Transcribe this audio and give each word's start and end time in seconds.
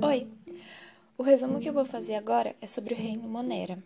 Oi! 0.00 0.28
O 1.16 1.24
resumo 1.24 1.58
que 1.58 1.68
eu 1.68 1.72
vou 1.72 1.84
fazer 1.84 2.14
agora 2.14 2.54
é 2.62 2.66
sobre 2.68 2.94
o 2.94 2.96
reino 2.96 3.28
Monera. 3.28 3.82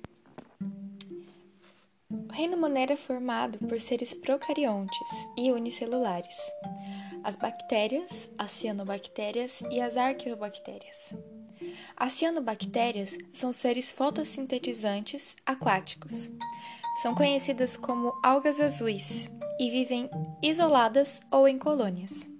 O 2.11 2.31
reino 2.31 2.55
Monera 2.59 2.93
é 2.93 2.97
formado 2.97 3.59
por 3.61 3.81
seres 3.81 4.13
procariontes 4.13 5.27
e 5.39 5.51
unicelulares, 5.51 6.37
as 7.25 7.35
bactérias, 7.35 8.29
as 8.37 8.51
cianobactérias 8.51 9.63
e 9.71 9.81
as 9.81 9.97
arqueobactérias. 9.97 11.15
As 11.97 12.13
cianobactérias 12.13 13.17
são 13.33 13.51
seres 13.51 13.91
fotossintetizantes 13.91 15.35
aquáticos. 15.47 16.29
São 17.01 17.15
conhecidas 17.15 17.75
como 17.75 18.13
algas 18.23 18.61
azuis 18.61 19.31
e 19.59 19.71
vivem 19.71 20.11
isoladas 20.43 21.23
ou 21.31 21.49
em 21.49 21.59
colônias. 21.59 22.32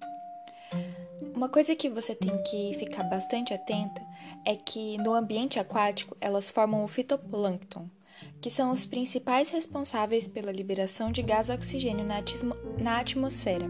Uma 1.43 1.49
coisa 1.49 1.75
que 1.75 1.89
você 1.89 2.15
tem 2.15 2.41
que 2.45 2.73
ficar 2.75 3.03
bastante 3.03 3.53
atenta 3.53 4.01
é 4.45 4.55
que 4.55 4.97
no 4.99 5.13
ambiente 5.13 5.59
aquático 5.59 6.17
elas 6.21 6.49
formam 6.49 6.85
o 6.85 6.89
fitoplâncton, 6.89 7.91
que 8.41 8.49
são 8.49 8.71
os 8.71 8.85
principais 8.85 9.51
responsáveis 9.51 10.29
pela 10.29 10.53
liberação 10.53 11.11
de 11.11 11.21
gás 11.21 11.51
oxigênio 11.51 12.07
na, 12.79 12.99
atmosfera. 13.01 13.69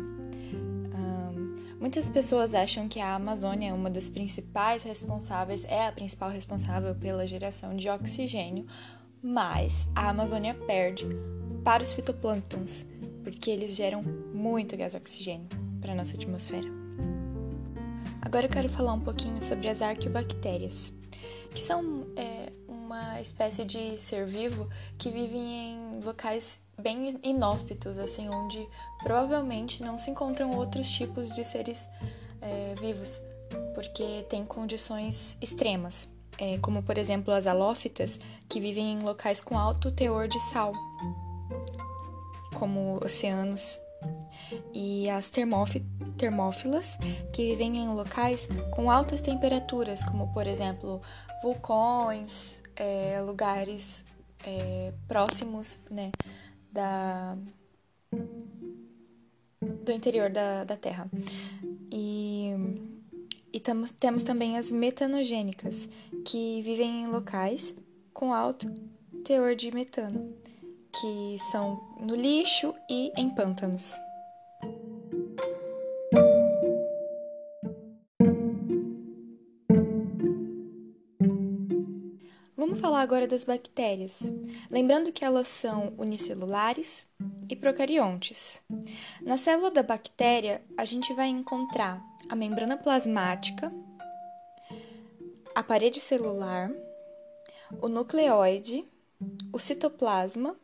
Muitas 1.80 2.10
pessoas 2.10 2.52
acham 2.52 2.88
que 2.88 3.00
a 3.00 3.14
Amazônia 3.14 3.70
é 3.70 3.72
uma 3.72 3.88
das 3.88 4.06
principais 4.06 4.82
responsáveis, 4.82 5.64
é 5.64 5.86
a 5.86 5.92
principal 5.92 6.28
responsável 6.28 6.94
pela 6.94 7.26
geração 7.26 7.74
de 7.74 7.88
oxigênio, 7.88 8.66
mas 9.22 9.86
a 9.94 10.10
Amazônia 10.10 10.52
perde 10.66 11.06
para 11.64 11.82
os 11.82 11.94
fitoplânctons, 11.94 12.84
porque 13.24 13.50
eles 13.50 13.74
geram 13.74 14.02
muito 14.02 14.76
gás 14.76 14.94
oxigênio 14.94 15.48
para 15.80 15.92
a 15.92 15.96
nossa 15.96 16.16
atmosfera. 16.16 16.81
Agora 18.24 18.46
eu 18.46 18.50
quero 18.50 18.68
falar 18.68 18.92
um 18.92 19.00
pouquinho 19.00 19.40
sobre 19.42 19.68
as 19.68 19.82
arqueobactérias, 19.82 20.92
que 21.50 21.60
são 21.60 22.06
é, 22.16 22.52
uma 22.68 23.20
espécie 23.20 23.64
de 23.64 23.98
ser 23.98 24.24
vivo 24.26 24.68
que 24.96 25.10
vivem 25.10 25.74
em 25.74 26.00
locais 26.04 26.56
bem 26.80 27.18
inóspitos, 27.22 27.98
assim, 27.98 28.28
onde 28.28 28.64
provavelmente 29.02 29.82
não 29.82 29.98
se 29.98 30.08
encontram 30.10 30.50
outros 30.56 30.88
tipos 30.88 31.34
de 31.34 31.44
seres 31.44 31.84
é, 32.40 32.76
vivos, 32.80 33.20
porque 33.74 34.24
tem 34.30 34.44
condições 34.44 35.36
extremas, 35.40 36.08
é, 36.38 36.58
como 36.58 36.80
por 36.80 36.96
exemplo 36.96 37.34
as 37.34 37.48
halófitas, 37.48 38.20
que 38.48 38.60
vivem 38.60 38.92
em 38.92 39.02
locais 39.02 39.40
com 39.40 39.58
alto 39.58 39.90
teor 39.90 40.28
de 40.28 40.38
sal, 40.52 40.72
como 42.54 43.00
oceanos, 43.04 43.80
e 44.72 45.10
as 45.10 45.28
termófitas 45.28 45.88
termófilas 46.22 46.96
que 47.32 47.50
vivem 47.50 47.78
em 47.78 47.88
locais 47.88 48.46
com 48.70 48.88
altas 48.88 49.20
temperaturas, 49.20 50.04
como 50.04 50.32
por 50.32 50.46
exemplo 50.46 51.02
vulcões, 51.42 52.52
é, 52.76 53.20
lugares 53.20 54.04
é, 54.44 54.92
próximos 55.08 55.80
né, 55.90 56.12
da, 56.70 57.36
do 59.60 59.90
interior 59.90 60.30
da, 60.30 60.62
da 60.62 60.76
Terra. 60.76 61.10
E, 61.90 62.52
e 63.52 63.58
tamo, 63.58 63.88
temos 63.88 64.22
também 64.22 64.56
as 64.56 64.70
metanogênicas, 64.70 65.88
que 66.24 66.62
vivem 66.62 67.02
em 67.02 67.06
locais 67.08 67.74
com 68.14 68.32
alto 68.32 68.72
teor 69.24 69.56
de 69.56 69.74
metano, 69.74 70.32
que 70.92 71.36
são 71.50 71.82
no 71.98 72.14
lixo 72.14 72.72
e 72.88 73.10
em 73.16 73.28
pântanos. 73.28 73.98
Vamos 82.64 82.78
falar 82.78 83.00
agora 83.00 83.26
das 83.26 83.42
bactérias, 83.42 84.32
lembrando 84.70 85.10
que 85.10 85.24
elas 85.24 85.48
são 85.48 85.92
unicelulares 85.98 87.08
e 87.50 87.56
procariontes. 87.56 88.62
Na 89.20 89.36
célula 89.36 89.68
da 89.68 89.82
bactéria, 89.82 90.62
a 90.76 90.84
gente 90.84 91.12
vai 91.12 91.26
encontrar 91.26 92.00
a 92.28 92.36
membrana 92.36 92.76
plasmática, 92.76 93.72
a 95.52 95.60
parede 95.60 95.98
celular, 95.98 96.70
o 97.80 97.88
nucleoide, 97.88 98.84
o 99.52 99.58
citoplasma 99.58 100.54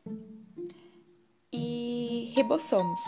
e 1.52 2.32
ribossomos. 2.36 3.00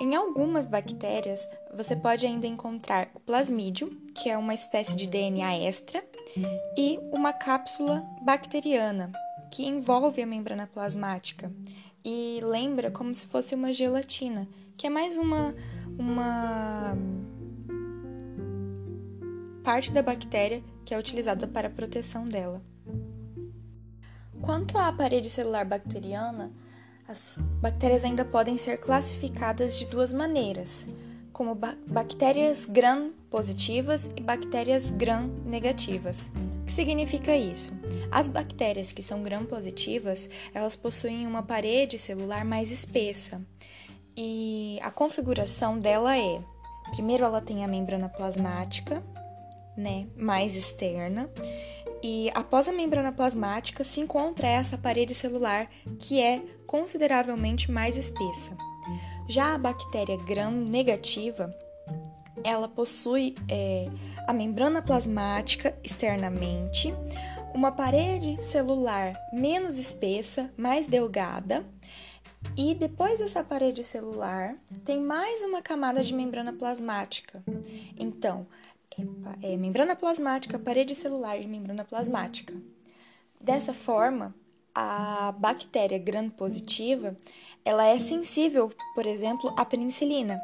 Em 0.00 0.16
algumas 0.16 0.66
bactérias, 0.66 1.48
você 1.72 1.94
pode 1.94 2.26
ainda 2.26 2.48
encontrar 2.48 3.08
o 3.14 3.20
plasmídio, 3.20 3.88
que 4.16 4.28
é 4.28 4.36
uma 4.36 4.52
espécie 4.52 4.96
de 4.96 5.06
DNA 5.06 5.58
extra, 5.58 6.04
e 6.76 6.98
uma 7.12 7.32
cápsula 7.32 8.04
bacteriana, 8.22 9.10
que 9.50 9.66
envolve 9.66 10.22
a 10.22 10.26
membrana 10.26 10.66
plasmática 10.66 11.52
e 12.04 12.40
lembra 12.42 12.90
como 12.90 13.12
se 13.12 13.26
fosse 13.26 13.54
uma 13.54 13.72
gelatina, 13.72 14.48
que 14.76 14.86
é 14.86 14.90
mais 14.90 15.16
uma, 15.16 15.54
uma 15.98 16.96
parte 19.64 19.92
da 19.92 20.02
bactéria 20.02 20.62
que 20.84 20.94
é 20.94 20.98
utilizada 20.98 21.46
para 21.46 21.68
a 21.68 21.70
proteção 21.70 22.28
dela. 22.28 22.62
Quanto 24.40 24.78
à 24.78 24.92
parede 24.92 25.28
celular 25.28 25.64
bacteriana, 25.64 26.52
as 27.06 27.38
bactérias 27.60 28.04
ainda 28.04 28.24
podem 28.24 28.56
ser 28.56 28.78
classificadas 28.78 29.78
de 29.78 29.86
duas 29.86 30.12
maneiras 30.12 30.86
como 31.38 31.54
bactérias 31.54 32.66
gram 32.66 33.12
positivas 33.30 34.10
e 34.16 34.20
bactérias 34.20 34.90
gram 34.90 35.28
negativas. 35.46 36.28
O 36.62 36.64
que 36.66 36.72
significa 36.72 37.36
isso? 37.36 37.72
As 38.10 38.26
bactérias 38.26 38.90
que 38.90 39.04
são 39.04 39.22
gram 39.22 39.44
positivas, 39.44 40.28
elas 40.52 40.74
possuem 40.74 41.28
uma 41.28 41.40
parede 41.40 41.96
celular 41.96 42.44
mais 42.44 42.72
espessa. 42.72 43.40
E 44.16 44.80
a 44.82 44.90
configuração 44.90 45.78
dela 45.78 46.18
é: 46.18 46.42
primeiro 46.90 47.24
ela 47.24 47.40
tem 47.40 47.64
a 47.64 47.68
membrana 47.68 48.08
plasmática, 48.08 49.00
né, 49.76 50.08
mais 50.16 50.56
externa, 50.56 51.30
e 52.02 52.32
após 52.34 52.66
a 52.66 52.72
membrana 52.72 53.12
plasmática 53.12 53.84
se 53.84 54.00
encontra 54.00 54.48
essa 54.48 54.76
parede 54.76 55.14
celular 55.14 55.70
que 56.00 56.20
é 56.20 56.42
consideravelmente 56.66 57.70
mais 57.70 57.96
espessa. 57.96 58.56
Já 59.28 59.54
a 59.54 59.58
bactéria 59.58 60.16
gram-negativa, 60.16 61.50
ela 62.44 62.68
possui 62.68 63.34
é, 63.48 63.88
a 64.26 64.32
membrana 64.32 64.80
plasmática 64.80 65.76
externamente, 65.82 66.94
uma 67.54 67.72
parede 67.72 68.42
celular 68.42 69.14
menos 69.32 69.78
espessa, 69.78 70.52
mais 70.56 70.86
delgada, 70.86 71.64
e 72.56 72.74
depois 72.74 73.18
dessa 73.18 73.42
parede 73.42 73.82
celular 73.82 74.54
tem 74.84 75.00
mais 75.00 75.42
uma 75.42 75.60
camada 75.60 76.02
de 76.02 76.14
membrana 76.14 76.52
plasmática. 76.52 77.42
Então, 77.96 78.46
é 79.42 79.56
membrana 79.56 79.94
plasmática, 79.94 80.58
parede 80.58 80.94
celular 80.94 81.38
e 81.38 81.46
membrana 81.46 81.84
plasmática. 81.84 82.54
Dessa 83.40 83.72
forma, 83.72 84.34
a 84.74 85.32
bactéria 85.38 85.98
gram-positiva, 85.98 87.16
ela 87.64 87.84
é 87.84 87.98
sensível, 87.98 88.70
por 88.94 89.06
exemplo, 89.06 89.54
à 89.56 89.64
penicilina, 89.64 90.40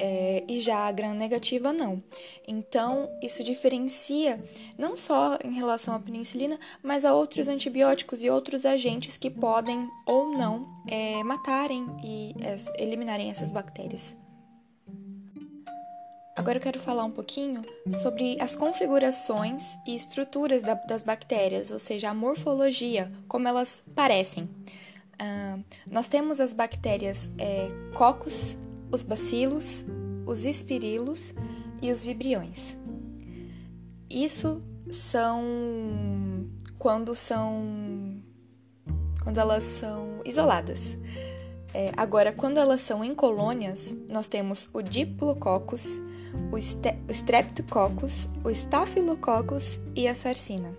é, 0.00 0.44
e 0.48 0.60
já 0.60 0.88
a 0.88 0.92
gram-negativa 0.92 1.72
não. 1.72 2.02
Então, 2.46 3.08
isso 3.22 3.42
diferencia 3.42 4.42
não 4.76 4.96
só 4.96 5.38
em 5.44 5.54
relação 5.54 5.94
à 5.94 6.00
penicilina, 6.00 6.58
mas 6.82 7.04
a 7.04 7.14
outros 7.14 7.48
antibióticos 7.48 8.22
e 8.22 8.30
outros 8.30 8.66
agentes 8.66 9.16
que 9.16 9.30
podem 9.30 9.88
ou 10.04 10.28
não 10.30 10.66
é, 10.88 11.22
matarem 11.22 11.86
e 12.02 12.34
é, 12.40 12.82
eliminarem 12.82 13.30
essas 13.30 13.50
bactérias. 13.50 14.14
Agora 16.36 16.58
eu 16.58 16.62
quero 16.62 16.78
falar 16.78 17.02
um 17.04 17.10
pouquinho 17.10 17.64
sobre 17.90 18.38
as 18.38 18.54
configurações 18.54 19.78
e 19.86 19.94
estruturas 19.94 20.62
da, 20.62 20.74
das 20.74 21.02
bactérias, 21.02 21.70
ou 21.70 21.78
seja, 21.78 22.10
a 22.10 22.14
morfologia, 22.14 23.10
como 23.26 23.48
elas 23.48 23.82
parecem. 23.94 24.44
Uh, 24.44 25.64
nós 25.90 26.08
temos 26.08 26.38
as 26.38 26.52
bactérias 26.52 27.26
é, 27.38 27.70
cocos, 27.94 28.54
os 28.92 29.02
bacilos, 29.02 29.86
os 30.26 30.44
espirilos 30.44 31.34
e 31.80 31.90
os 31.90 32.04
vibriões. 32.04 32.76
Isso 34.10 34.62
são 34.90 35.42
quando 36.78 37.14
são 37.16 38.22
quando 39.24 39.38
elas 39.38 39.64
são 39.64 40.20
isoladas. 40.24 40.98
É, 41.72 41.92
agora, 41.96 42.30
quando 42.30 42.58
elas 42.58 42.82
são 42.82 43.02
em 43.02 43.14
colônias, 43.14 43.94
nós 44.08 44.28
temos 44.28 44.70
o 44.72 44.82
Diplococcus, 44.82 46.00
o, 46.50 46.56
o 46.56 47.12
Streptococcus, 47.12 48.28
o 48.44 48.50
Staphylococcus 48.50 49.80
e 49.94 50.06
a 50.08 50.14
Sarcina. 50.14 50.72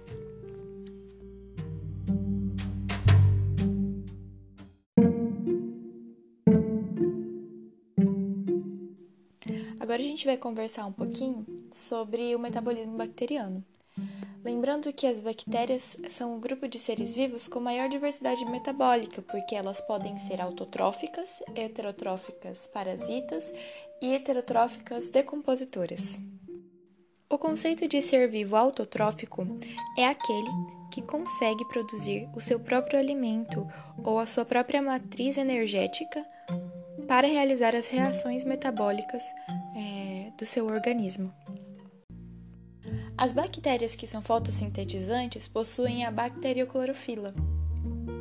Agora 9.80 10.01
a 10.01 10.06
gente 10.06 10.25
vai 10.25 10.36
conversar 10.36 10.86
um 10.86 10.92
pouquinho 10.92 11.45
sobre 11.71 12.36
o 12.36 12.39
metabolismo 12.39 12.98
bacteriano. 12.98 13.63
Lembrando 14.44 14.94
que 14.94 15.07
as 15.07 15.19
bactérias 15.19 15.98
são 16.09 16.36
um 16.36 16.39
grupo 16.39 16.68
de 16.68 16.77
seres 16.77 17.13
vivos 17.13 17.48
com 17.48 17.59
maior 17.59 17.89
diversidade 17.89 18.45
metabólica, 18.45 19.21
porque 19.21 19.56
elas 19.56 19.81
podem 19.81 20.18
ser 20.18 20.39
autotróficas, 20.39 21.42
heterotróficas 21.56 22.68
parasitas 22.68 23.51
e 24.02 24.14
heterotróficas 24.14 25.10
decompositoras. 25.10 26.20
O 27.30 27.38
conceito 27.38 27.88
de 27.88 28.02
ser 28.02 28.30
vivo 28.30 28.56
autotrófico 28.56 29.46
é 29.98 30.06
aquele 30.06 30.50
que 30.92 31.02
consegue 31.02 31.66
produzir 31.68 32.30
o 32.34 32.40
seu 32.40 32.60
próprio 32.60 32.98
alimento 32.98 33.68
ou 34.04 34.18
a 34.18 34.26
sua 34.26 34.46
própria 34.46 34.82
matriz 34.82 35.38
energética 35.38 36.26
para 37.08 37.28
realizar 37.28 37.76
as 37.76 37.88
reações 37.88 38.44
metabólicas 38.44 39.24
é, 39.76 40.32
do 40.38 40.46
seu 40.46 40.66
organismo. 40.66 41.34
As 43.18 43.32
bactérias 43.32 43.96
que 43.96 44.08
são 44.08 44.22
fotossintetizantes 44.22 45.48
possuem 45.48 46.06
a 46.06 46.12
bacterioclorofila 46.12 47.34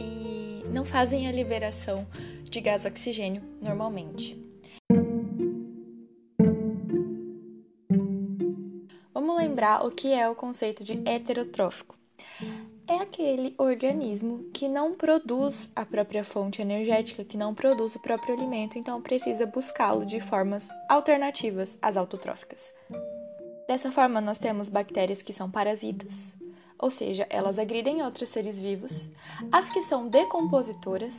e 0.00 0.64
não 0.68 0.84
fazem 0.84 1.28
a 1.28 1.32
liberação 1.32 2.06
de 2.44 2.60
gás 2.60 2.84
oxigênio 2.84 3.42
normalmente. 3.60 4.45
Lembrar 9.56 9.86
o 9.86 9.90
que 9.90 10.12
é 10.12 10.28
o 10.28 10.34
conceito 10.34 10.84
de 10.84 11.00
heterotrófico. 11.08 11.96
É 12.86 12.96
aquele 12.96 13.54
organismo 13.56 14.50
que 14.52 14.68
não 14.68 14.92
produz 14.92 15.70
a 15.74 15.82
própria 15.84 16.22
fonte 16.22 16.60
energética, 16.60 17.24
que 17.24 17.38
não 17.38 17.54
produz 17.54 17.96
o 17.96 17.98
próprio 17.98 18.34
alimento, 18.34 18.78
então 18.78 19.00
precisa 19.00 19.46
buscá-lo 19.46 20.04
de 20.04 20.20
formas 20.20 20.68
alternativas 20.90 21.78
às 21.80 21.96
autotróficas. 21.96 22.70
Dessa 23.66 23.90
forma, 23.90 24.20
nós 24.20 24.38
temos 24.38 24.68
bactérias 24.68 25.22
que 25.22 25.32
são 25.32 25.50
parasitas, 25.50 26.34
ou 26.78 26.90
seja, 26.90 27.26
elas 27.30 27.58
agridem 27.58 28.02
outros 28.02 28.28
seres 28.28 28.60
vivos, 28.60 29.08
as 29.50 29.70
que 29.70 29.80
são 29.80 30.06
decompositoras, 30.06 31.16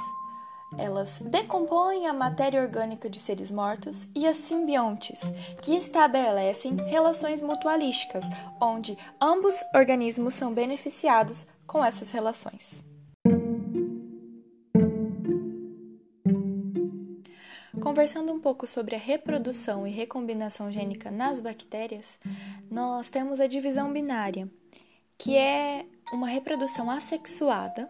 elas 0.76 1.20
decompõem 1.20 2.08
a 2.08 2.14
matéria 2.14 2.62
orgânica 2.62 3.10
de 3.10 3.20
seres 3.20 3.52
mortos, 3.52 4.08
e 4.16 4.28
as 4.28 4.38
simbiontes, 4.38 5.22
que 5.62 5.76
estabelecem 5.76 6.76
relações 6.88 7.42
mutualísticas, 7.42 8.26
onde 8.60 8.98
ambos 9.22 9.56
organismos 9.74 10.34
são 10.34 10.54
beneficiados 10.54 11.46
com 11.66 11.84
essas 11.84 12.12
relações. 12.12 12.84
Conversando 17.82 18.34
um 18.34 18.40
pouco 18.40 18.68
sobre 18.68 18.96
a 18.96 19.00
reprodução 19.00 19.88
e 19.88 19.92
recombinação 19.92 20.72
gênica 20.72 21.10
nas 21.10 21.40
bactérias, 21.40 22.20
nós 22.70 23.10
temos 23.10 23.40
a 23.40 23.48
divisão 23.48 23.94
binária, 23.94 24.50
que 25.18 25.38
é 25.38 25.86
uma 26.12 26.28
reprodução 26.28 26.90
assexuada, 26.90 27.90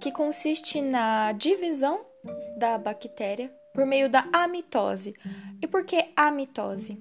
que 0.00 0.12
consiste 0.12 0.80
na 0.80 1.32
divisão 1.32 2.04
da 2.58 2.78
bactéria 2.78 3.52
por 3.72 3.84
meio 3.84 4.08
da 4.08 4.26
amitose. 4.32 5.14
E 5.60 5.66
por 5.66 5.84
que 5.84 6.10
amitose? 6.16 6.98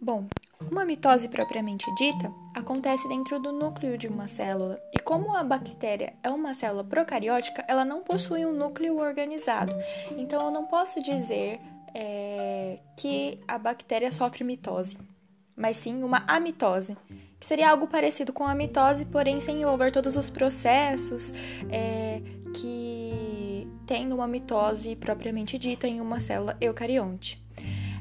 Bom, 0.00 0.26
uma 0.70 0.84
mitose 0.84 1.28
propriamente 1.28 1.92
dita 1.94 2.32
acontece 2.54 3.08
dentro 3.08 3.38
do 3.38 3.52
núcleo 3.52 3.96
de 3.96 4.08
uma 4.08 4.26
célula, 4.26 4.78
e 4.94 4.98
como 4.98 5.34
a 5.34 5.42
bactéria 5.42 6.14
é 6.22 6.28
uma 6.28 6.54
célula 6.54 6.84
procariótica, 6.84 7.64
ela 7.68 7.84
não 7.84 8.02
possui 8.02 8.44
um 8.44 8.52
núcleo 8.52 8.98
organizado. 8.98 9.72
Então, 10.16 10.44
eu 10.46 10.50
não 10.50 10.66
posso 10.66 11.02
dizer 11.02 11.60
é, 11.94 12.78
que 12.96 13.40
a 13.46 13.58
bactéria 13.58 14.10
sofre 14.10 14.44
mitose, 14.44 14.96
mas 15.56 15.76
sim 15.76 16.02
uma 16.02 16.24
amitose, 16.26 16.96
que 17.38 17.46
seria 17.46 17.70
algo 17.70 17.86
parecido 17.86 18.32
com 18.32 18.44
a 18.44 18.54
mitose, 18.54 19.04
porém 19.04 19.40
sem 19.40 19.62
envolver 19.62 19.90
todos 19.90 20.16
os 20.16 20.30
processos 20.30 21.32
é, 21.70 22.20
que 22.54 23.66
tem 23.86 24.06
numa 24.06 24.26
mitose 24.26 24.96
propriamente 24.96 25.58
dita 25.58 25.86
em 25.86 26.00
uma 26.00 26.20
célula 26.20 26.56
eucarionte. 26.60 27.42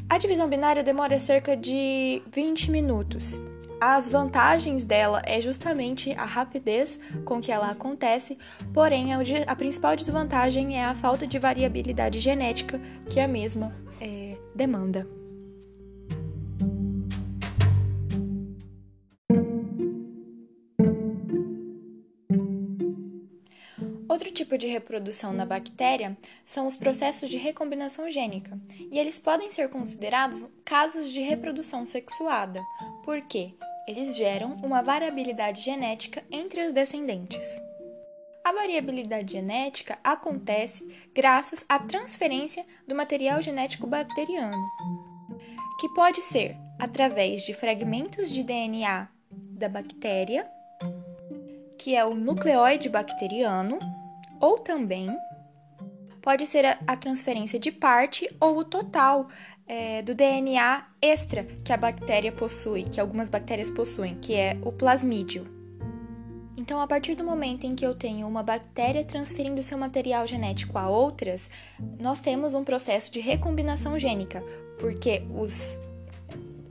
A 0.09 0.17
divisão 0.17 0.47
binária 0.47 0.83
demora 0.83 1.19
cerca 1.19 1.55
de 1.55 2.21
20 2.31 2.69
minutos. 2.69 3.39
As 3.79 4.07
vantagens 4.07 4.85
dela 4.85 5.21
é 5.25 5.41
justamente 5.41 6.11
a 6.11 6.25
rapidez 6.25 6.99
com 7.25 7.41
que 7.41 7.51
ela 7.51 7.71
acontece, 7.71 8.37
porém 8.73 9.11
a, 9.13 9.55
principal 9.55 9.95
desvantagem 9.95 10.77
é 10.77 10.85
a 10.85 10.93
falta 10.93 11.25
de 11.25 11.39
variabilidade 11.39 12.19
genética 12.19 12.79
que 13.09 13.19
a 13.19 13.27
mesma 13.27 13.73
é, 13.99 14.37
demanda. 14.53 15.07
Outro 24.11 24.29
tipo 24.29 24.57
de 24.57 24.67
reprodução 24.67 25.31
na 25.31 25.45
bactéria 25.45 26.17
são 26.43 26.67
os 26.67 26.75
processos 26.75 27.29
de 27.29 27.37
recombinação 27.37 28.09
gênica, 28.09 28.59
e 28.91 28.99
eles 28.99 29.17
podem 29.17 29.49
ser 29.49 29.69
considerados 29.69 30.45
casos 30.65 31.13
de 31.13 31.21
reprodução 31.21 31.85
sexuada, 31.85 32.61
porque 33.05 33.53
eles 33.87 34.17
geram 34.17 34.57
uma 34.61 34.81
variabilidade 34.81 35.61
genética 35.61 36.25
entre 36.29 36.61
os 36.67 36.73
descendentes. 36.73 37.45
A 38.43 38.51
variabilidade 38.51 39.31
genética 39.31 39.97
acontece 40.03 40.85
graças 41.15 41.63
à 41.69 41.79
transferência 41.79 42.65
do 42.85 42.93
material 42.93 43.41
genético 43.41 43.87
bacteriano, 43.87 44.61
que 45.79 45.87
pode 45.93 46.21
ser 46.21 46.57
através 46.77 47.45
de 47.45 47.53
fragmentos 47.53 48.29
de 48.29 48.43
DNA 48.43 49.07
da 49.31 49.69
bactéria, 49.69 50.51
que 51.79 51.95
é 51.95 52.03
o 52.03 52.13
nucleóide 52.13 52.89
bacteriano, 52.89 53.79
ou 54.41 54.57
também 54.57 55.15
pode 56.21 56.45
ser 56.45 56.65
a, 56.65 56.95
transferência 56.95 57.59
de 57.59 57.71
parte 57.71 58.29
ou 58.39 58.57
o 58.57 58.63
total 58.63 59.27
é, 59.67 60.01
do 60.01 60.13
DNA 60.13 60.85
extra 61.01 61.43
que 61.63 61.71
a 61.71 61.77
bactéria 61.77 62.31
possui, 62.31 62.83
que 62.83 62.99
algumas 62.99 63.29
bactérias 63.29 63.71
possuem, 63.71 64.17
que 64.19 64.35
é 64.35 64.57
o 64.63 64.71
plasmídio. 64.71 65.47
Então, 66.57 66.79
a 66.79 66.85
partir 66.85 67.15
do 67.15 67.23
momento 67.23 67.65
em 67.65 67.73
que 67.73 67.85
eu 67.85 67.95
tenho 67.95 68.27
uma 68.27 68.43
bactéria 68.43 69.03
transferindo 69.03 69.63
seu 69.63 69.77
material 69.77 70.27
genético 70.27 70.77
a 70.77 70.87
outras, 70.87 71.49
nós 71.99 72.19
temos 72.19 72.53
um 72.53 72.63
processo 72.63 73.11
de 73.11 73.19
recombinação 73.19 73.97
gênica, 73.97 74.43
porque 74.77 75.23
os, 75.33 75.77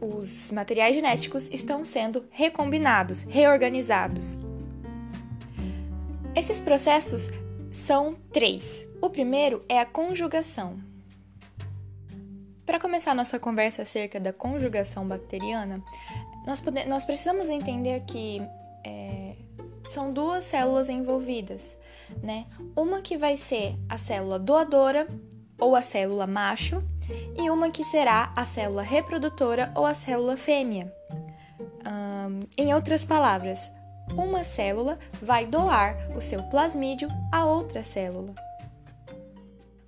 os 0.01 0.53
materiais 0.53 0.95
genéticos 0.95 1.49
estão 1.51 1.85
sendo 1.85 2.25
recombinados, 2.31 3.23
reorganizados. 3.23 4.39
Esses 6.37 6.61
processos 6.61 7.29
são 7.71 8.17
três. 8.33 8.87
O 9.01 9.09
primeiro 9.09 9.65
é 9.69 9.79
a 9.79 9.87
conjugação. 9.87 10.79
Para 12.67 12.79
começar 12.79 13.15
nossa 13.15 13.39
conversa 13.39 13.83
acerca 13.83 14.21
da 14.21 14.33
conjugação 14.33 15.07
bacteriana, 15.07 15.83
nós, 16.47 16.61
pode, 16.61 16.85
nós 16.87 17.05
precisamos 17.05 17.49
entender 17.49 18.01
que 18.07 18.41
é, 18.85 19.35
são 19.89 20.13
duas 20.13 20.45
células 20.45 20.89
envolvidas, 20.89 21.77
né? 22.23 22.47
Uma 22.77 23.01
que 23.01 23.17
vai 23.17 23.37
ser 23.37 23.77
a 23.89 23.99
célula 23.99 24.39
doadora 24.39 25.09
ou 25.59 25.77
a 25.77 25.83
célula 25.83 26.27
macho, 26.27 26.83
e 27.37 27.51
uma 27.51 27.71
que 27.71 27.85
será 27.85 28.33
a 28.35 28.45
célula 28.45 28.83
reprodutora 28.83 29.73
ou 29.75 29.85
a 29.85 29.95
célula 29.95 30.37
fêmea. 30.37 30.93
em 32.57 32.73
outras 32.75 33.05
palavras, 33.05 33.71
uma 34.17 34.45
célula 34.45 34.99
vai 35.21 35.47
doar 35.47 35.97
o 36.17 36.21
seu 36.21 36.43
plasmídio 36.45 37.09
a 37.33 37.45
outra 37.45 37.83
célula. 37.83 38.35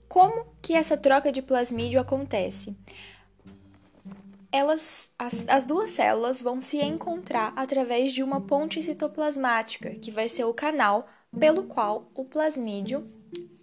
Como 0.09 0.47
que 0.61 0.75
essa 0.75 0.97
troca 0.97 1.33
de 1.33 1.41
plasmídio 1.41 2.01
acontece? 2.01 2.77
Elas, 4.51 5.09
as, 5.19 5.49
as 5.49 5.65
duas 5.65 5.93
células 5.93 6.43
vão 6.43 6.61
se 6.61 6.79
encontrar 6.79 7.55
através 7.57 8.13
de 8.13 8.23
uma 8.23 8.41
ponte 8.41 8.83
citoplasmática, 8.83 9.95
que 9.95 10.11
vai 10.11 10.29
ser 10.29 10.45
o 10.45 10.53
canal 10.53 11.09
pelo 11.39 11.65
qual 11.65 12.11
o 12.15 12.25
plasmídio 12.25 13.09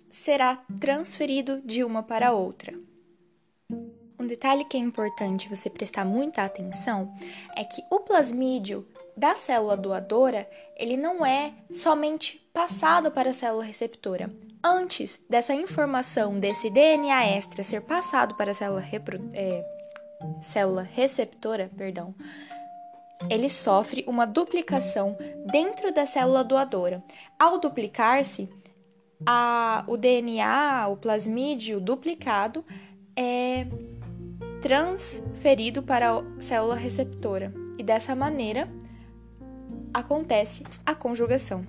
será 0.10 0.64
transferido 0.80 1.62
de 1.64 1.84
uma 1.84 2.02
para 2.02 2.34
outra. 2.34 2.74
Um 4.20 4.26
detalhe 4.26 4.66
que 4.66 4.76
é 4.76 4.80
importante 4.80 5.48
você 5.48 5.70
prestar 5.70 6.04
muita 6.04 6.44
atenção 6.44 7.14
é 7.56 7.64
que 7.64 7.84
o 7.92 8.00
plasmídio 8.00 8.88
da 9.20 9.36
célula 9.36 9.76
doadora, 9.76 10.50
ele 10.78 10.96
não 10.96 11.26
é 11.26 11.52
somente 11.70 12.38
passado 12.54 13.12
para 13.12 13.32
a 13.32 13.34
célula 13.34 13.66
receptora. 13.66 14.32
Antes 14.64 15.20
dessa 15.30 15.54
informação 15.54 16.40
desse 16.40 16.70
DNA 16.70 17.28
extra 17.28 17.62
ser 17.62 17.82
passado 17.82 18.36
para 18.36 18.52
a 18.52 18.54
célula, 18.54 18.82
é, 19.34 19.66
célula 20.42 20.84
receptora, 20.84 21.70
perdão, 21.78 22.16
ele 23.30 23.50
sofre 23.50 24.06
uma 24.08 24.26
duplicação 24.26 25.18
dentro 25.52 25.94
da 25.94 26.06
célula 26.06 26.42
doadora. 26.42 27.04
Ao 27.38 27.60
duplicar-se, 27.60 28.50
o 29.86 29.98
DNA, 29.98 30.88
o 30.88 30.96
plasmídio 30.96 31.82
duplicado, 31.82 32.64
é 33.18 33.68
transferido 34.62 35.84
para 35.84 36.12
a 36.12 36.24
célula 36.40 36.76
receptora 36.76 37.54
e 37.78 37.84
dessa 37.84 38.16
maneira 38.16 38.79
acontece 39.94 40.64
a 40.86 40.94
conjugação. 40.96 41.66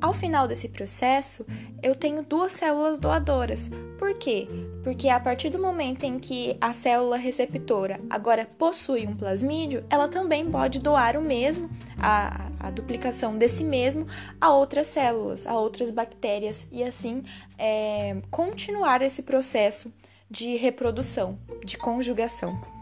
Ao 0.00 0.14
final 0.14 0.46
desse 0.46 0.68
processo, 0.68 1.44
eu 1.82 1.92
tenho 1.92 2.22
duas 2.22 2.52
células 2.52 2.98
doadoras. 2.98 3.68
Por 3.98 4.14
quê? 4.14 4.46
Porque 4.84 5.08
a 5.08 5.18
partir 5.18 5.50
do 5.50 5.58
momento 5.58 6.04
em 6.04 6.20
que 6.20 6.56
a 6.60 6.72
célula 6.72 7.16
receptora 7.16 8.00
agora 8.08 8.48
possui 8.58 9.08
um 9.08 9.16
plasmídio, 9.16 9.84
ela 9.90 10.06
também 10.06 10.48
pode 10.48 10.78
doar 10.78 11.16
o 11.16 11.20
mesmo, 11.20 11.68
a, 11.98 12.48
a 12.60 12.70
duplicação 12.70 13.36
desse 13.36 13.64
mesmo, 13.64 14.06
a 14.40 14.52
outras 14.54 14.86
células, 14.86 15.44
a 15.46 15.58
outras 15.58 15.90
bactérias, 15.90 16.64
e 16.70 16.84
assim 16.84 17.24
é, 17.58 18.18
continuar 18.30 19.02
esse 19.02 19.24
processo 19.24 19.92
de 20.30 20.54
reprodução, 20.56 21.36
de 21.64 21.76
conjugação. 21.76 22.77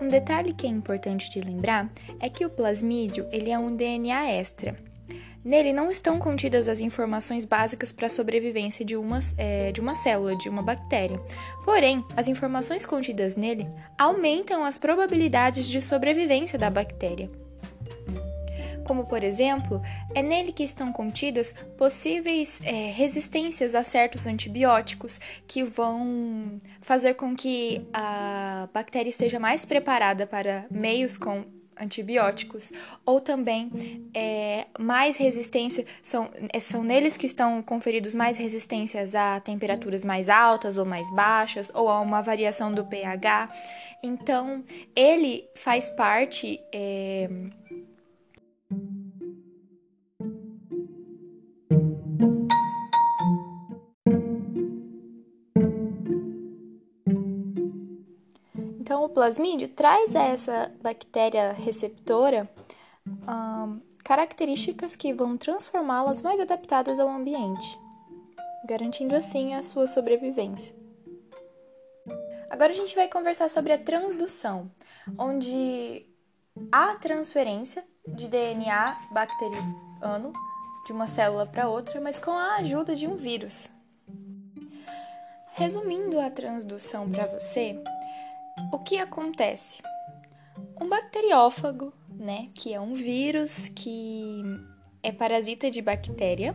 Um 0.00 0.08
detalhe 0.08 0.52
que 0.52 0.66
é 0.66 0.70
importante 0.70 1.30
de 1.30 1.40
lembrar 1.40 1.90
é 2.20 2.28
que 2.28 2.44
o 2.44 2.50
plasmídio 2.50 3.26
ele 3.32 3.50
é 3.50 3.58
um 3.58 3.74
DNA 3.74 4.30
extra. 4.30 4.76
Nele 5.44 5.72
não 5.72 5.90
estão 5.90 6.18
contidas 6.18 6.68
as 6.68 6.78
informações 6.78 7.44
básicas 7.44 7.90
para 7.90 8.06
a 8.06 8.10
sobrevivência 8.10 8.84
de 8.84 8.96
uma, 8.96 9.18
é, 9.36 9.72
de 9.72 9.80
uma 9.80 9.94
célula, 9.94 10.36
de 10.36 10.48
uma 10.48 10.62
bactéria. 10.62 11.20
Porém, 11.64 12.04
as 12.16 12.28
informações 12.28 12.84
contidas 12.84 13.34
nele 13.34 13.66
aumentam 13.98 14.64
as 14.64 14.78
probabilidades 14.78 15.68
de 15.68 15.80
sobrevivência 15.80 16.58
da 16.58 16.68
bactéria. 16.68 17.30
Como, 18.88 19.04
por 19.04 19.22
exemplo, 19.22 19.82
é 20.14 20.22
nele 20.22 20.50
que 20.50 20.64
estão 20.64 20.90
contidas 20.90 21.54
possíveis 21.76 22.58
é, 22.64 22.90
resistências 22.90 23.74
a 23.74 23.84
certos 23.84 24.26
antibióticos 24.26 25.20
que 25.46 25.62
vão 25.62 26.58
fazer 26.80 27.12
com 27.12 27.36
que 27.36 27.86
a 27.92 28.66
bactéria 28.72 29.10
esteja 29.10 29.38
mais 29.38 29.66
preparada 29.66 30.26
para 30.26 30.64
meios 30.70 31.18
com 31.18 31.44
antibióticos, 31.78 32.72
ou 33.04 33.20
também 33.20 33.70
é, 34.14 34.66
mais 34.78 35.16
resistência, 35.16 35.84
são, 36.02 36.30
é, 36.50 36.58
são 36.58 36.82
neles 36.82 37.16
que 37.16 37.26
estão 37.26 37.62
conferidos 37.62 38.14
mais 38.14 38.38
resistências 38.38 39.14
a 39.14 39.38
temperaturas 39.38 40.02
mais 40.02 40.30
altas 40.30 40.78
ou 40.78 40.86
mais 40.86 41.08
baixas, 41.14 41.70
ou 41.74 41.90
a 41.90 42.00
uma 42.00 42.22
variação 42.22 42.72
do 42.72 42.84
pH. 42.86 43.48
Então, 44.02 44.64
ele 44.96 45.48
faz 45.54 45.90
parte. 45.90 46.58
É, 46.72 47.28
o 59.08 59.10
plasmídio 59.10 59.68
traz 59.68 60.14
a 60.14 60.22
essa 60.22 60.70
bactéria 60.82 61.52
receptora 61.52 62.48
hum, 63.06 63.80
características 64.04 64.94
que 64.94 65.12
vão 65.14 65.36
transformá-las 65.36 66.22
mais 66.22 66.38
adaptadas 66.38 67.00
ao 67.00 67.08
ambiente, 67.08 67.78
garantindo 68.66 69.16
assim 69.16 69.54
a 69.54 69.62
sua 69.62 69.86
sobrevivência. 69.86 70.76
Agora 72.50 72.72
a 72.72 72.76
gente 72.76 72.94
vai 72.94 73.08
conversar 73.08 73.48
sobre 73.48 73.72
a 73.72 73.78
transdução, 73.78 74.70
onde 75.18 76.06
há 76.70 76.94
transferência 76.96 77.84
de 78.06 78.28
DNA 78.28 79.08
bacteriano 79.10 80.32
de 80.86 80.92
uma 80.92 81.06
célula 81.06 81.46
para 81.46 81.68
outra, 81.68 82.00
mas 82.00 82.18
com 82.18 82.30
a 82.30 82.56
ajuda 82.56 82.94
de 82.94 83.06
um 83.06 83.16
vírus. 83.16 83.72
Resumindo 85.52 86.20
a 86.20 86.30
transdução 86.30 87.10
para 87.10 87.26
você, 87.26 87.82
o 88.72 88.78
que 88.78 88.98
acontece? 88.98 89.82
Um 90.80 90.88
bacteriófago, 90.88 91.92
né, 92.10 92.48
que 92.54 92.74
é 92.74 92.80
um 92.80 92.94
vírus 92.94 93.68
que 93.68 94.42
é 95.02 95.12
parasita 95.12 95.70
de 95.70 95.80
bactéria. 95.80 96.54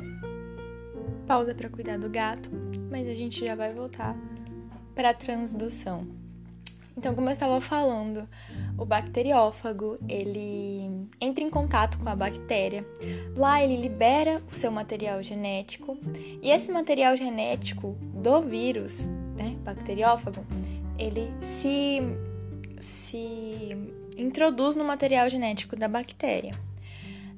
Pausa 1.25 1.55
para 1.55 1.69
cuidar 1.69 1.97
do 1.97 2.09
gato, 2.09 2.49
mas 2.89 3.07
a 3.07 3.13
gente 3.13 3.45
já 3.45 3.55
vai 3.55 3.73
voltar 3.73 4.15
para 4.93 5.11
a 5.11 5.13
transdução. 5.13 6.07
Então, 6.95 7.15
como 7.15 7.27
eu 7.27 7.33
estava 7.33 7.59
falando, 7.59 8.27
o 8.77 8.85
bacteriófago, 8.85 9.97
ele 10.07 11.07
entra 11.19 11.43
em 11.43 11.49
contato 11.49 11.97
com 11.97 12.07
a 12.07 12.15
bactéria. 12.15 12.85
Lá 13.35 13.63
ele 13.63 13.77
libera 13.77 14.43
o 14.51 14.55
seu 14.55 14.71
material 14.71 15.23
genético, 15.23 15.97
e 16.41 16.51
esse 16.51 16.71
material 16.71 17.17
genético 17.17 17.97
do 18.13 18.41
vírus, 18.41 19.03
né, 19.35 19.57
bacteriófago, 19.63 20.45
ele 21.03 21.33
se, 21.41 22.01
se 22.79 23.77
introduz 24.17 24.75
no 24.75 24.83
material 24.83 25.29
genético 25.29 25.75
da 25.75 25.87
bactéria. 25.87 26.53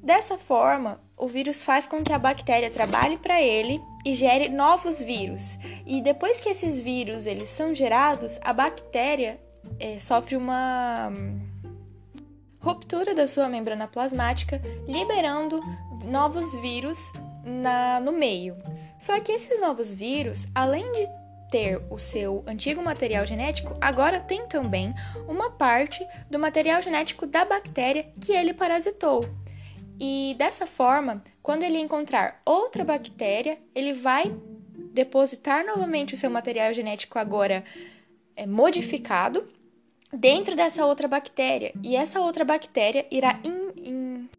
Dessa 0.01 0.37
forma, 0.37 0.99
o 1.17 1.27
vírus 1.27 1.63
faz 1.63 1.87
com 1.87 2.03
que 2.03 2.13
a 2.13 2.19
bactéria 2.19 2.69
trabalhe 2.69 3.17
para 3.17 3.41
ele 3.41 3.81
e 4.05 4.13
gere 4.13 4.49
novos 4.49 4.99
vírus. 4.99 5.57
E 5.85 5.99
depois 6.01 6.39
que 6.39 6.49
esses 6.49 6.79
vírus 6.79 7.25
eles 7.25 7.49
são 7.49 7.73
gerados, 7.73 8.37
a 8.43 8.53
bactéria 8.53 9.39
é, 9.79 9.97
sofre 9.97 10.35
uma 10.35 11.11
ruptura 12.59 13.15
da 13.15 13.27
sua 13.27 13.49
membrana 13.49 13.87
plasmática, 13.87 14.61
liberando 14.87 15.59
novos 16.03 16.55
vírus 16.61 17.11
na, 17.43 17.99
no 17.99 18.11
meio. 18.11 18.55
Só 18.99 19.19
que 19.19 19.31
esses 19.31 19.59
novos 19.59 19.93
vírus, 19.93 20.45
além 20.53 20.83
de 20.91 21.07
ter 21.55 21.81
o 21.89 21.97
seu 21.97 22.43
antigo 22.45 22.83
material 22.83 23.25
genético, 23.25 23.77
agora 23.79 24.19
tem 24.19 24.45
também 24.45 24.93
uma 25.25 25.49
parte 25.49 26.05
do 26.29 26.37
material 26.37 26.81
genético 26.81 27.25
da 27.25 27.45
bactéria 27.45 28.11
que 28.19 28.33
ele 28.33 28.53
parasitou. 28.53 29.23
E 29.97 30.35
dessa 30.37 30.67
forma, 30.67 31.23
quando 31.41 31.63
ele 31.63 31.79
encontrar 31.79 32.41
outra 32.45 32.83
bactéria, 32.83 33.57
ele 33.73 33.93
vai 33.93 34.35
depositar 34.91 35.65
novamente 35.65 36.13
o 36.13 36.17
seu 36.17 36.29
material 36.29 36.73
genético 36.73 37.17
agora 37.17 37.63
é, 38.35 38.45
modificado 38.45 39.47
dentro 40.11 40.57
dessa 40.57 40.85
outra 40.85 41.07
bactéria. 41.07 41.71
E 41.81 41.95
essa 41.95 42.19
outra 42.19 42.43
bactéria 42.43 43.07
irá 43.09 43.39
in, 43.45 43.81
in, 43.81 44.29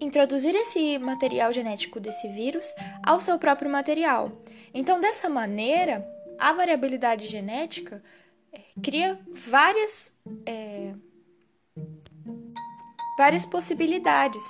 introduzir 0.00 0.54
esse 0.54 0.98
material 0.98 1.52
genético 1.52 2.00
desse 2.00 2.28
vírus 2.28 2.64
ao 3.04 3.20
seu 3.20 3.38
próprio 3.38 3.70
material. 3.70 4.32
Então, 4.72 4.98
dessa 4.98 5.28
maneira, 5.28 6.15
a 6.38 6.52
variabilidade 6.52 7.26
genética 7.26 8.02
é, 8.52 8.60
cria 8.82 9.18
várias, 9.34 10.12
é, 10.44 10.94
várias 13.18 13.44
possibilidades, 13.46 14.42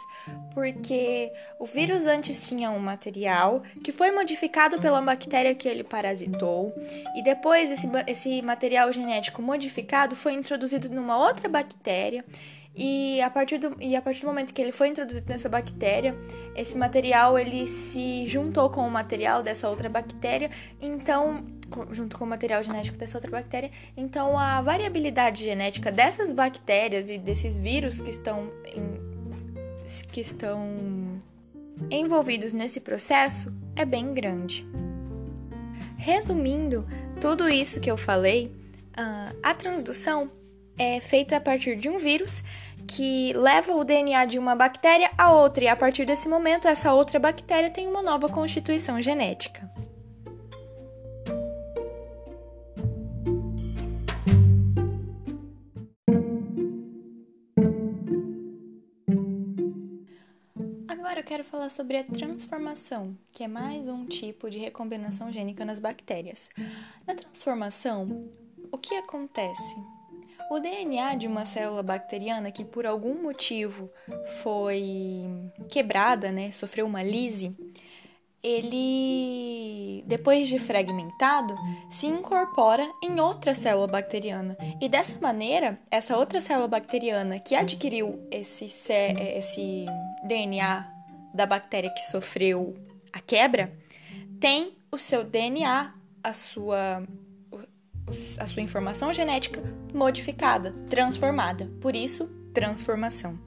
porque 0.52 1.33
o 1.59 1.66
vírus 1.66 2.07
antes 2.07 2.47
tinha 2.49 2.71
um 2.71 2.78
material 2.78 3.62
que 3.83 3.93
foi 3.93 4.11
modificado 4.11 4.81
pela 4.81 5.00
bactéria 5.00 5.55
que 5.55 5.69
ele 5.69 5.85
parasitou, 5.85 6.75
e 7.16 7.23
depois 7.23 7.71
esse, 7.71 7.88
esse 8.07 8.43
material 8.43 8.93
genético 8.93 9.40
modificado 9.40 10.16
foi 10.16 10.33
introduzido 10.33 10.88
numa 10.88 11.19
outra 11.19 11.49
bactéria 11.49 12.25
e 12.76 13.23
a, 13.23 13.30
partir 13.30 13.56
do, 13.56 13.75
e 13.80 13.97
a 13.97 14.02
partir 14.02 14.21
do 14.21 14.26
momento 14.26 14.52
que 14.52 14.61
ele 14.61 14.71
foi 14.71 14.88
introduzido 14.88 15.26
nessa 15.30 15.49
bactéria, 15.49 16.14
esse 16.54 16.76
material 16.76 17.38
ele 17.38 17.66
se 17.66 18.26
juntou 18.26 18.68
com 18.68 18.87
o 18.87 18.90
material 18.90 19.42
dessa 19.42 19.68
outra 19.71 19.88
bactéria, 19.88 20.50
então 20.80 21.42
junto 21.90 22.18
com 22.18 22.25
o 22.25 22.28
material 22.28 22.62
genético 22.62 22.99
dessa 22.99 23.16
outra 23.16 23.30
bactéria. 23.30 23.71
Então 23.97 24.38
a 24.38 24.61
variabilidade 24.61 25.42
genética 25.42 25.90
dessas 25.90 26.35
bactérias 26.35 27.09
e 27.09 27.16
desses 27.16 27.56
vírus 27.56 28.00
que 28.00 28.11
estão 28.11 28.50
em, 28.66 29.00
que 30.12 30.21
estão 30.21 31.23
envolvidos 31.90 32.52
nesse 32.52 32.80
processo 32.80 33.52
é 33.75 33.87
bem 33.87 34.12
grande. 34.12 34.68
Resumindo 35.97 36.87
tudo 37.21 37.49
isso 37.49 37.80
que 37.80 37.90
eu 37.90 37.97
falei, 37.97 38.54
a 39.42 39.54
transdução 39.54 40.30
é 40.78 41.00
feita 41.00 41.37
a 41.37 41.40
partir 41.40 41.76
de 41.76 41.88
um 41.88 41.99
vírus 41.99 42.42
que 42.87 43.33
leva 43.33 43.75
o 43.75 43.85
DNA 43.85 44.25
de 44.26 44.38
uma 44.38 44.54
bactéria 44.54 45.11
a 45.18 45.33
outra, 45.33 45.64
e 45.64 45.68
a 45.68 45.76
partir 45.76 46.06
desse 46.06 46.28
momento, 46.28 46.68
essa 46.68 46.92
outra 46.92 47.18
bactéria 47.18 47.71
tem 47.71 47.87
uma 47.87 48.02
nova 48.02 48.28
constituição 48.28 49.00
genética. 49.02 49.68
Agora 60.87 61.21
eu 61.21 61.25
quero 61.25 61.45
falar 61.45 61.71
sobre 61.71 61.97
a 61.97 62.04
transformação, 62.04 63.16
que 63.33 63.42
é 63.42 63.49
mais 63.49 63.88
um 63.88 64.04
tipo 64.04 64.49
de 64.49 64.59
recombinação 64.59 65.33
gênica 65.33 65.64
nas 65.64 65.80
bactérias. 65.80 66.49
Na 67.06 67.14
transformação, 67.14 68.28
o 68.71 68.78
que 68.78 68.95
acontece? 68.95 69.96
O 70.50 70.61
DNA 70.61 71.17
de 71.17 71.26
uma 71.26 71.45
célula 71.45 71.83
bacteriana 71.83 72.53
que 72.53 72.65
por 72.65 72.87
algum 72.87 73.23
motivo 73.23 73.91
foi 74.43 75.25
quebrada, 75.69 76.31
né, 76.31 76.50
sofreu 76.53 76.87
uma 76.87 77.03
lise, 77.03 77.57
ele, 78.47 80.05
depois 80.07 80.47
de 80.47 80.61
fragmentado, 80.61 81.53
se 81.91 82.07
incorpora 82.07 82.88
em 83.03 83.19
outra 83.19 83.57
célula 83.57 83.88
bacteriana. 83.88 84.57
E 84.81 84.88
dessa 84.88 85.19
maneira, 85.21 85.81
essa 85.91 86.17
outra 86.17 86.41
célula 86.41 86.69
bacteriana 86.69 87.41
que 87.41 87.57
adquiriu 87.57 88.25
esse, 88.31 88.67
esse 88.67 89.87
DNA 90.25 90.88
da 91.35 91.45
bactéria 91.45 91.91
que 91.91 92.03
sofreu 92.03 92.75
a 93.12 93.21
quebra, 93.21 93.76
tem 94.38 94.76
o 94.93 94.99
seu 94.99 95.25
DNA, 95.25 95.93
a 96.23 96.33
sua, 96.33 97.03
a 98.39 98.47
sua 98.47 98.63
informação 98.63 99.13
genética 99.13 99.63
modificada, 99.93 100.73
transformada. 100.89 101.71
Por 101.81 101.97
isso, 101.97 102.27
transformação. 102.55 103.39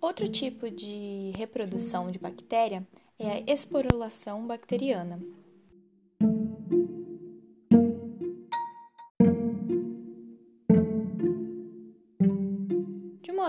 Outro 0.00 0.28
tipo 0.28 0.70
de 0.70 1.32
reprodução 1.36 2.10
de 2.10 2.18
bactéria 2.18 2.86
é 3.18 3.30
a 3.30 3.52
esporulação 3.52 4.46
bacteriana. 4.46 5.20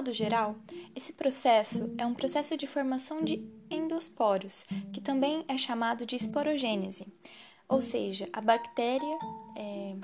Modo 0.03 0.13
geral, 0.13 0.57
esse 0.93 1.13
processo 1.13 1.95
é 1.97 2.05
um 2.05 2.13
processo 2.13 2.57
de 2.57 2.67
formação 2.67 3.23
de 3.23 3.41
endosporos, 3.69 4.65
que 4.91 4.99
também 4.99 5.45
é 5.47 5.57
chamado 5.57 6.05
de 6.05 6.17
esporogênese, 6.17 7.07
ou 7.69 7.79
seja, 7.79 8.27
a 8.33 8.41
bactéria 8.41 9.17
é, 9.55 9.95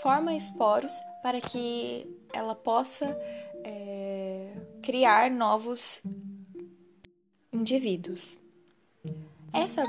forma 0.00 0.34
esporos 0.34 0.92
para 1.22 1.38
que 1.38 2.06
ela 2.32 2.54
possa 2.54 3.06
é, 3.62 4.54
criar 4.82 5.30
novos 5.30 6.02
indivíduos. 7.52 8.38
Essa 9.52 9.84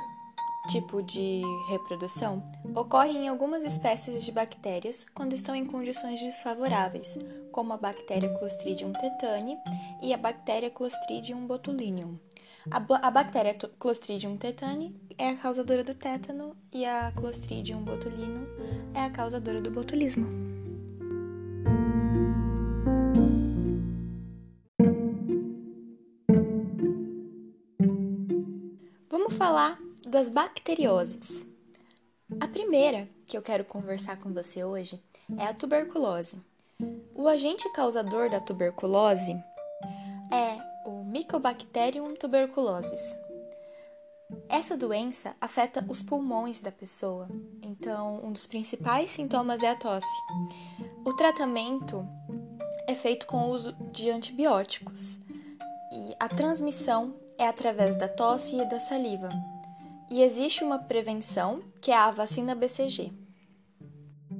tipo 0.67 1.01
de 1.01 1.41
reprodução 1.69 2.43
ocorre 2.75 3.11
em 3.17 3.27
algumas 3.27 3.63
espécies 3.63 4.23
de 4.23 4.31
bactérias 4.31 5.05
quando 5.13 5.33
estão 5.33 5.55
em 5.55 5.65
condições 5.65 6.19
desfavoráveis, 6.19 7.17
como 7.51 7.73
a 7.73 7.77
bactéria 7.77 8.37
Clostridium 8.37 8.91
tetani 8.93 9.57
e 10.01 10.13
a 10.13 10.17
bactéria 10.17 10.69
Clostridium 10.69 11.47
botulinum. 11.47 12.17
A, 12.69 13.07
a 13.07 13.11
bactéria 13.11 13.55
Clostridium 13.79 14.35
tetani 14.35 14.93
é 15.17 15.29
a 15.29 15.37
causadora 15.37 15.83
do 15.83 15.95
tétano 15.95 16.55
e 16.71 16.85
a 16.85 17.11
Clostridium 17.15 17.83
botulinum 17.83 18.45
é 18.93 19.03
a 19.03 19.09
causadora 19.09 19.61
do 19.61 19.71
botulismo. 19.71 20.47
falar 29.37 29.79
das 30.07 30.29
bacterioses. 30.29 31.45
A 32.39 32.47
primeira 32.47 33.07
que 33.25 33.37
eu 33.37 33.41
quero 33.41 33.65
conversar 33.65 34.17
com 34.17 34.33
você 34.33 34.63
hoje 34.63 35.03
é 35.37 35.45
a 35.45 35.53
tuberculose. 35.53 36.41
O 37.13 37.27
agente 37.27 37.69
causador 37.73 38.29
da 38.29 38.39
tuberculose 38.39 39.33
é 40.31 40.57
o 40.85 41.03
Mycobacterium 41.03 42.15
tuberculosis. 42.15 43.01
Essa 44.49 44.75
doença 44.75 45.35
afeta 45.39 45.85
os 45.87 46.01
pulmões 46.01 46.61
da 46.61 46.71
pessoa, 46.71 47.27
então 47.61 48.21
um 48.23 48.31
dos 48.31 48.45
principais 48.45 49.11
sintomas 49.11 49.63
é 49.63 49.69
a 49.69 49.75
tosse. 49.75 50.07
O 51.05 51.13
tratamento 51.13 52.05
é 52.87 52.95
feito 52.95 53.25
com 53.27 53.37
o 53.37 53.49
uso 53.51 53.73
de 53.91 54.09
antibióticos 54.09 55.17
e 55.91 56.15
a 56.19 56.27
transmissão 56.29 57.15
é 57.37 57.47
através 57.47 57.95
da 57.97 58.07
tosse 58.07 58.57
e 58.57 58.65
da 58.69 58.79
saliva. 58.79 59.29
E 60.09 60.21
existe 60.21 60.63
uma 60.63 60.79
prevenção, 60.79 61.61
que 61.81 61.91
é 61.91 61.97
a 61.97 62.11
vacina 62.11 62.55
BCG. 62.55 63.11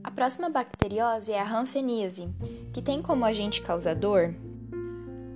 A 0.04 0.12
próxima 0.12 0.50
bacteriose 0.50 1.32
é 1.32 1.40
a 1.40 1.50
Hanseníase, 1.50 2.30
que 2.74 2.82
tem 2.82 3.02
como 3.02 3.26
agente 3.26 3.62
causador 3.62 4.34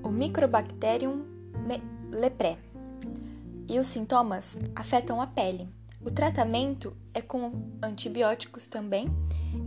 o 0.04 0.10
Microbacterium 0.10 1.26
leprae. 2.12 2.58
E 3.68 3.80
os 3.80 3.88
sintomas 3.88 4.58
afetam 4.76 5.22
a 5.22 5.28
pele. 5.28 5.70
O 6.04 6.12
tratamento 6.12 6.96
é 7.14 7.22
com 7.22 7.52
antibióticos 7.82 8.68
também 8.68 9.08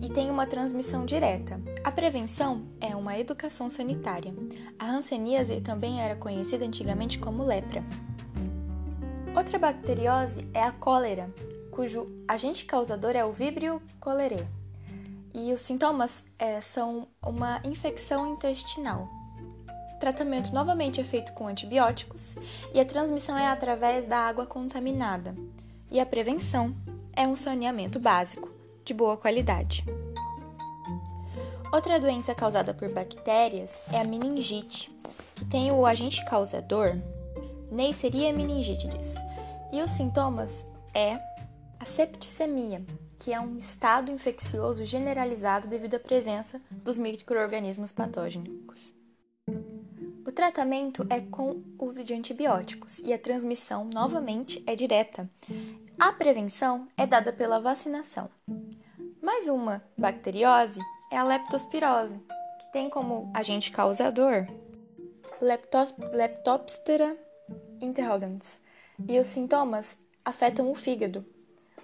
e 0.02 0.10
tem 0.10 0.30
uma 0.30 0.46
transmissão 0.46 1.06
direta. 1.06 1.60
A 1.82 1.92
prevenção 1.92 2.66
é 2.80 2.94
uma 2.94 3.16
educação 3.18 3.70
sanitária. 3.70 4.34
A 4.78 4.90
hanseníase 4.90 5.60
também 5.60 6.02
era 6.02 6.16
conhecida 6.16 6.64
antigamente 6.64 7.18
como 7.18 7.44
lepra. 7.44 7.84
Outra 9.36 9.58
bacteriose 9.58 10.48
é 10.54 10.62
a 10.62 10.70
cólera, 10.70 11.28
cujo 11.72 12.06
agente 12.28 12.64
causador 12.64 13.16
é 13.16 13.24
o 13.24 13.32
Vibrio 13.32 13.82
cholerae. 14.02 14.46
E 15.34 15.52
os 15.52 15.60
sintomas 15.60 16.22
é, 16.38 16.60
são 16.60 17.08
uma 17.20 17.60
infecção 17.64 18.32
intestinal. 18.32 19.08
O 19.96 19.98
tratamento 19.98 20.52
novamente 20.52 21.00
é 21.00 21.04
feito 21.04 21.32
com 21.32 21.48
antibióticos 21.48 22.36
e 22.72 22.78
a 22.78 22.84
transmissão 22.84 23.36
é 23.36 23.48
através 23.48 24.06
da 24.06 24.18
água 24.18 24.46
contaminada 24.46 25.34
e 25.90 25.98
a 25.98 26.06
prevenção 26.06 26.72
é 27.12 27.26
um 27.26 27.34
saneamento 27.34 27.98
básico 27.98 28.48
de 28.84 28.94
boa 28.94 29.16
qualidade. 29.16 29.84
Outra 31.72 31.98
doença 31.98 32.36
causada 32.36 32.72
por 32.72 32.88
bactérias 32.88 33.80
é 33.92 34.00
a 34.00 34.04
meningite, 34.04 34.96
que 35.34 35.44
tem 35.44 35.72
o 35.72 35.84
agente 35.84 36.24
causador 36.24 37.00
Neisseria 37.74 38.32
meningitidis, 38.32 39.16
e 39.72 39.82
os 39.82 39.90
sintomas 39.90 40.64
é 40.94 41.18
a 41.80 41.84
septicemia, 41.84 42.86
que 43.18 43.32
é 43.32 43.40
um 43.40 43.56
estado 43.56 44.12
infeccioso 44.12 44.86
generalizado 44.86 45.66
devido 45.66 45.96
à 45.96 45.98
presença 45.98 46.62
dos 46.70 46.96
microorganismos 46.96 47.90
patógenos. 47.90 48.94
O 50.24 50.30
tratamento 50.30 51.04
é 51.10 51.20
com 51.20 51.64
uso 51.76 52.04
de 52.04 52.14
antibióticos 52.14 53.00
e 53.00 53.12
a 53.12 53.18
transmissão, 53.18 53.90
novamente, 53.92 54.62
é 54.68 54.76
direta. 54.76 55.28
A 55.98 56.12
prevenção 56.12 56.86
é 56.96 57.08
dada 57.08 57.32
pela 57.32 57.58
vacinação. 57.58 58.30
Mais 59.20 59.48
uma 59.48 59.82
bacteriose 59.98 60.78
é 61.10 61.16
a 61.16 61.24
leptospirose, 61.24 62.20
que 62.60 62.72
tem 62.72 62.88
como 62.88 63.32
agente 63.34 63.72
causador 63.72 64.46
Leptoptera 65.40 67.18
interrogans, 67.80 68.60
e 69.08 69.18
os 69.18 69.26
sintomas 69.26 69.98
afetam 70.24 70.70
o 70.70 70.74
fígado. 70.74 71.24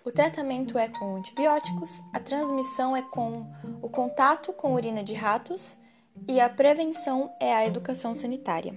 O 0.04 0.10
tratamento 0.10 0.78
é 0.78 0.88
com 0.88 1.16
antibióticos, 1.16 2.00
a 2.12 2.20
transmissão 2.20 2.96
é 2.96 3.02
com 3.02 3.46
o 3.82 3.88
contato 3.88 4.52
com 4.52 4.74
urina 4.74 5.02
de 5.02 5.14
ratos 5.14 5.78
e 6.26 6.40
a 6.40 6.48
prevenção 6.48 7.32
é 7.38 7.54
a 7.54 7.66
educação 7.66 8.14
sanitária. 8.14 8.74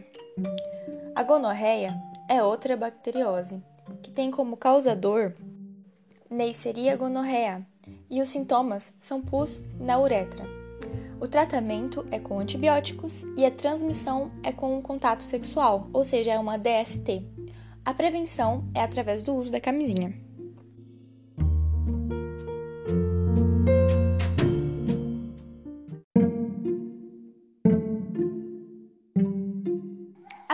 A 1.15 1.23
gonorreia 1.23 1.95
é 2.29 2.43
outra 2.43 2.75
bacteriose, 2.75 3.63
que 4.01 4.11
tem 4.11 4.31
como 4.31 4.57
causador 4.57 5.33
Neisseria 6.33 6.97
gonorrea, 6.97 7.63
e 8.09 8.19
os 8.19 8.29
sintomas 8.29 8.91
são 8.99 9.21
pus 9.21 9.61
na 9.79 9.99
uretra. 9.99 10.62
O 11.23 11.27
tratamento 11.29 12.05
é 12.11 12.19
com 12.19 12.37
antibióticos 12.37 13.23
e 13.37 13.45
a 13.45 13.49
transmissão 13.49 14.29
é 14.43 14.51
com 14.51 14.77
um 14.77 14.81
contato 14.81 15.23
sexual, 15.23 15.87
ou 15.93 16.03
seja, 16.03 16.33
é 16.33 16.37
uma 16.37 16.57
DST. 16.57 17.25
A 17.85 17.93
prevenção 17.93 18.69
é 18.75 18.81
através 18.81 19.23
do 19.23 19.33
uso 19.33 19.49
da 19.49 19.61
camisinha. 19.61 20.13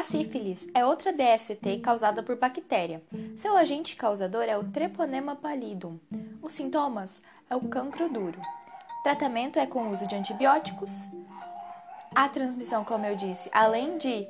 sífilis 0.09 0.67
é 0.73 0.83
outra 0.83 1.13
DST 1.13 1.79
causada 1.83 2.23
por 2.23 2.35
bactéria. 2.35 3.03
Seu 3.35 3.55
agente 3.55 3.95
causador 3.95 4.43
é 4.43 4.57
o 4.57 4.63
Treponema 4.63 5.35
pallidum. 5.35 5.99
Os 6.41 6.53
sintomas 6.53 7.21
é 7.47 7.55
o 7.55 7.61
cancro 7.61 8.09
duro. 8.09 8.41
Tratamento 9.03 9.57
é 9.57 9.65
com 9.65 9.83
o 9.83 9.91
uso 9.91 10.07
de 10.07 10.15
antibióticos. 10.15 11.07
A 12.13 12.27
transmissão, 12.27 12.83
como 12.83 13.05
eu 13.05 13.15
disse, 13.15 13.49
além 13.53 13.97
de 13.97 14.27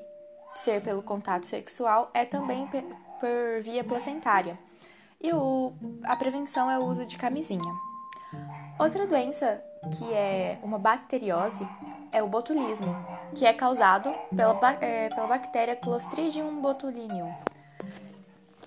ser 0.54 0.82
pelo 0.82 1.02
contato 1.02 1.46
sexual, 1.46 2.12
é 2.14 2.26
também 2.26 2.68
por 2.68 3.62
via 3.62 3.84
placentária. 3.84 4.58
E 5.22 5.34
o, 5.34 5.74
a 6.04 6.16
prevenção 6.16 6.70
é 6.70 6.78
o 6.78 6.84
uso 6.84 7.06
de 7.06 7.18
camisinha. 7.18 7.74
Outra 8.78 9.06
doença 9.06 9.62
que 9.98 10.14
é 10.14 10.60
uma 10.62 10.78
bacteriose 10.78 11.68
é 12.12 12.22
o 12.22 12.28
botulismo, 12.28 12.96
que 13.34 13.46
é 13.46 13.54
causado 13.54 14.14
pela, 14.36 14.58
é, 14.82 15.10
pela 15.10 15.28
bactéria 15.28 15.76
Clostridium 15.76 16.62
botulinum. 16.62 17.34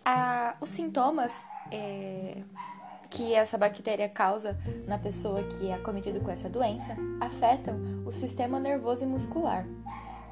Ah, 0.05 0.57
os 0.61 0.71
sintomas 0.71 1.41
é, 1.71 2.43
que 3.13 3.35
essa 3.35 3.59
bactéria 3.59 4.09
causa 4.09 4.59
na 4.87 4.99
pessoa 4.99 5.43
que 5.43 5.69
é 5.69 5.75
acometida 5.75 6.19
com 6.19 6.31
essa 6.31 6.49
doença 6.49 6.97
afetam 7.21 7.79
o 8.07 8.11
sistema 8.11 8.59
nervoso 8.59 9.05
e 9.05 9.07
muscular. 9.07 9.67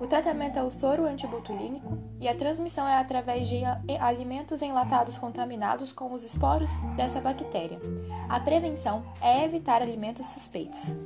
O 0.01 0.07
tratamento 0.07 0.59
é 0.59 0.63
o 0.63 0.71
soro 0.71 1.05
antibotulínico 1.05 1.99
e 2.19 2.27
a 2.27 2.35
transmissão 2.35 2.89
é 2.89 2.97
através 2.97 3.47
de 3.47 3.61
alimentos 4.01 4.63
enlatados 4.63 5.19
contaminados 5.19 5.93
com 5.93 6.11
os 6.15 6.25
esporos 6.25 6.71
dessa 6.97 7.21
bactéria. 7.21 7.79
A 8.27 8.41
prevenção 8.41 9.05
é 9.21 9.45
evitar 9.45 9.83
alimentos 9.83 10.27
suspeitos. 10.29 10.97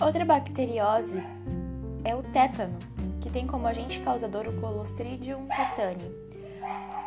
Outra 0.00 0.24
bacteriose 0.24 1.20
é 2.04 2.14
o 2.14 2.22
tétano, 2.22 2.78
que 3.20 3.30
tem 3.30 3.48
como 3.48 3.66
agente 3.66 3.98
causador 4.00 4.46
o 4.46 4.60
Clostridium 4.60 5.48
tetani. 5.48 6.08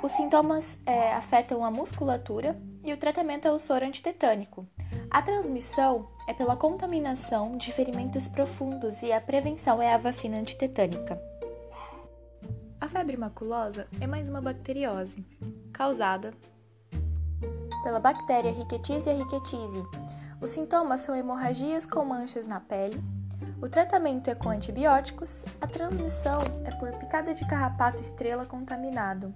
Os 0.04 0.12
sintomas 0.12 0.78
é, 0.86 1.13
afetam 1.13 1.63
a 1.63 1.71
musculatura 1.71 2.60
e 2.89 2.93
o 2.93 2.97
tratamento 2.97 3.47
é 3.47 3.52
o 3.52 3.60
soro 3.60 3.86
antitetânico. 3.86 4.67
A 5.12 5.21
transmissão 5.21 6.10
é 6.28 6.34
pela 6.34 6.56
contaminação 6.56 7.56
de 7.56 7.71
ferimentos 7.71 8.28
profundos 8.28 9.04
e 9.04 9.12
a 9.12 9.21
prevenção 9.21 9.80
é 9.80 9.93
a 9.93 9.97
vacina 9.97 10.39
antitetânica. 10.39 11.21
A 12.82 12.88
febre 12.88 13.15
maculosa 13.15 13.88
é 14.02 14.08
mais 14.08 14.28
uma 14.28 14.41
bacteriose 14.41 15.23
causada 15.71 16.34
pela 17.84 17.99
bactéria 17.99 18.52
Rickettsia 18.52 19.13
rickettsii. 19.13 19.86
Os 20.41 20.49
sintomas 20.49 21.02
são 21.02 21.15
hemorragias 21.15 21.86
com 21.86 22.04
manchas 22.04 22.47
na 22.47 22.60
pele. 22.60 22.99
O 23.62 23.69
tratamento 23.69 24.30
é 24.30 24.36
com 24.36 24.49
antibióticos. 24.49 25.45
A 25.62 25.67
transmissão 25.67 26.39
é 26.65 26.71
por 26.71 26.91
picada 26.93 27.36
de 27.36 27.45
carrapato 27.45 28.02
estrela 28.02 28.45
contaminado. 28.45 29.34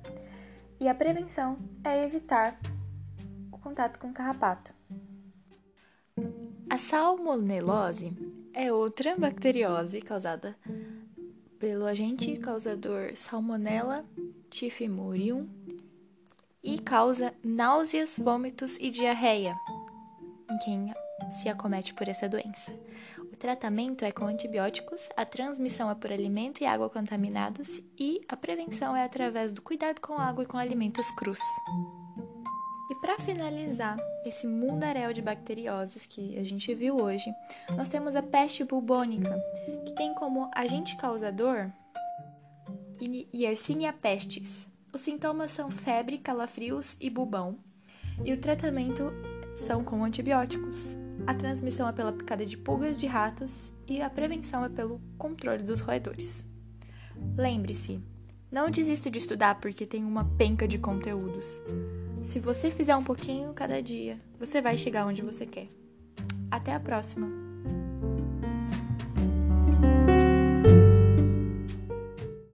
E 0.79 0.87
a 0.87 0.95
prevenção 0.95 1.57
é 1.83 2.03
evitar 2.03 2.57
contato 3.73 3.97
com 3.97 4.13
carrapato. 4.13 4.71
A 6.69 6.77
salmonelose 6.77 8.13
é 8.53 8.71
outra 8.71 9.15
bacteriose 9.17 9.99
causada 9.99 10.55
pelo 11.57 11.87
agente 11.87 12.37
causador 12.37 13.15
Salmonella 13.15 14.05
typhimurium 14.47 15.49
e 16.63 16.77
causa 16.77 17.33
náuseas, 17.43 18.19
vômitos 18.19 18.77
e 18.77 18.91
diarreia 18.91 19.55
em 20.51 20.57
quem 20.59 20.93
se 21.31 21.49
acomete 21.49 21.95
por 21.95 22.07
essa 22.07 22.29
doença. 22.29 22.71
O 23.21 23.35
tratamento 23.35 24.05
é 24.05 24.11
com 24.11 24.25
antibióticos, 24.25 25.09
a 25.17 25.25
transmissão 25.25 25.89
é 25.89 25.95
por 25.95 26.11
alimento 26.11 26.61
e 26.61 26.67
água 26.67 26.91
contaminados 26.91 27.81
e 27.97 28.21
a 28.29 28.37
prevenção 28.37 28.95
é 28.95 29.03
através 29.03 29.51
do 29.51 29.63
cuidado 29.63 29.99
com 29.99 30.13
água 30.19 30.43
e 30.43 30.47
com 30.47 30.59
alimentos 30.59 31.09
crus. 31.15 31.39
E 32.93 32.95
para 32.95 33.17
finalizar 33.17 33.97
esse 34.23 34.45
mundaréu 34.45 35.11
de 35.13 35.19
bacterioses 35.19 36.05
que 36.05 36.37
a 36.37 36.43
gente 36.43 36.75
viu 36.75 36.95
hoje, 36.95 37.25
nós 37.75 37.89
temos 37.89 38.15
a 38.15 38.21
peste 38.21 38.63
bubônica, 38.63 39.35
que 39.83 39.95
tem 39.95 40.13
como 40.13 40.51
agente 40.53 40.95
causador 40.95 41.71
Yersinia 43.33 43.91
pestis. 43.91 44.69
Os 44.93 45.01
sintomas 45.01 45.51
são 45.51 45.71
febre, 45.71 46.19
calafrios 46.19 46.95
e 47.01 47.09
bubão, 47.09 47.57
e 48.23 48.31
o 48.31 48.39
tratamento 48.39 49.11
são 49.55 49.83
com 49.83 50.05
antibióticos. 50.05 50.95
A 51.25 51.33
transmissão 51.33 51.89
é 51.89 51.93
pela 51.93 52.13
picada 52.13 52.45
de 52.45 52.59
pulgas 52.59 52.99
de 52.99 53.07
ratos 53.07 53.73
e 53.87 54.03
a 54.03 54.09
prevenção 54.09 54.63
é 54.63 54.69
pelo 54.69 55.01
controle 55.17 55.63
dos 55.63 55.79
roedores. 55.79 56.45
Lembre-se, 57.35 57.99
não 58.51 58.69
desista 58.69 59.09
de 59.09 59.17
estudar 59.17 59.59
porque 59.59 59.83
tem 59.83 60.05
uma 60.05 60.25
penca 60.37 60.67
de 60.67 60.77
conteúdos. 60.77 61.59
Se 62.23 62.39
você 62.39 62.71
fizer 62.71 62.95
um 62.95 63.03
pouquinho 63.03 63.53
cada 63.53 63.83
dia, 63.83 64.17
você 64.39 64.61
vai 64.61 64.77
chegar 64.77 65.05
onde 65.05 65.21
você 65.21 65.45
quer. 65.45 65.67
Até 66.49 66.73
a 66.73 66.79
próxima! 66.79 67.42